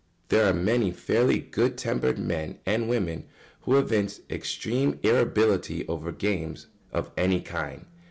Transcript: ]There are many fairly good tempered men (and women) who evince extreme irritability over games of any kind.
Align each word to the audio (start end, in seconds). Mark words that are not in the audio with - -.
]There 0.29 0.45
are 0.49 0.51
many 0.51 0.89
fairly 0.89 1.37
good 1.37 1.77
tempered 1.77 2.17
men 2.17 2.57
(and 2.65 2.89
women) 2.89 3.25
who 3.65 3.77
evince 3.77 4.21
extreme 4.31 4.97
irritability 5.03 5.87
over 5.87 6.11
games 6.11 6.65
of 6.91 7.11
any 7.15 7.39
kind. 7.39 7.85